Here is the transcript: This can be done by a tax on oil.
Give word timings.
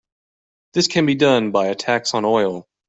This 0.73 0.87
can 0.87 1.05
be 1.05 1.13
done 1.13 1.51
by 1.51 1.67
a 1.67 1.75
tax 1.75 2.15
on 2.15 2.25
oil. 2.25 2.67